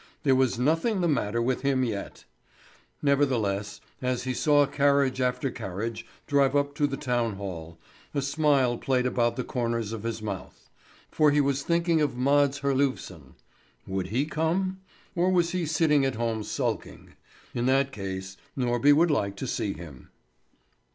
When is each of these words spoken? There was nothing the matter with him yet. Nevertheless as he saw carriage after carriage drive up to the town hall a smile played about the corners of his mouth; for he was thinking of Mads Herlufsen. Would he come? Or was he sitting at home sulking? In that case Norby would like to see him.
There 0.23 0.33
was 0.33 0.57
nothing 0.57 1.01
the 1.01 1.07
matter 1.07 1.43
with 1.43 1.61
him 1.61 1.83
yet. 1.83 2.25
Nevertheless 3.03 3.81
as 4.01 4.23
he 4.23 4.33
saw 4.33 4.65
carriage 4.65 5.21
after 5.21 5.51
carriage 5.51 6.07
drive 6.25 6.55
up 6.55 6.73
to 6.77 6.87
the 6.87 6.97
town 6.97 7.35
hall 7.35 7.77
a 8.15 8.23
smile 8.23 8.79
played 8.79 9.05
about 9.05 9.35
the 9.35 9.43
corners 9.43 9.93
of 9.93 10.01
his 10.01 10.19
mouth; 10.19 10.71
for 11.11 11.29
he 11.29 11.39
was 11.39 11.61
thinking 11.61 12.01
of 12.01 12.17
Mads 12.17 12.61
Herlufsen. 12.61 13.35
Would 13.85 14.07
he 14.07 14.25
come? 14.25 14.81
Or 15.15 15.29
was 15.29 15.51
he 15.51 15.67
sitting 15.67 16.03
at 16.03 16.15
home 16.15 16.41
sulking? 16.41 17.13
In 17.53 17.67
that 17.67 17.91
case 17.91 18.37
Norby 18.57 18.93
would 18.93 19.11
like 19.11 19.35
to 19.35 19.45
see 19.45 19.73
him. 19.73 20.09